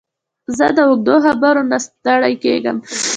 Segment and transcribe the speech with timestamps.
[0.57, 2.77] زه د اوږدو خبرو نه ستړی کېږم.